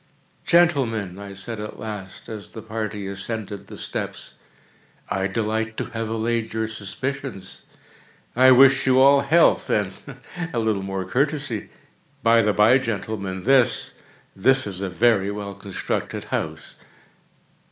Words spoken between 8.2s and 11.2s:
I wish you all health, and a little more